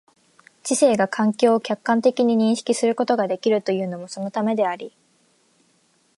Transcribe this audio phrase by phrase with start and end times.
[0.63, 4.97] 知性が環境を客観的に認識することができるというのもそのためであり、